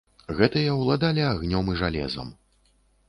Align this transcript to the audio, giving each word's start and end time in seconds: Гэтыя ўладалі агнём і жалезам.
Гэтыя 0.37 0.71
ўладалі 0.79 1.27
агнём 1.33 1.71
і 1.75 1.79
жалезам. 1.83 2.27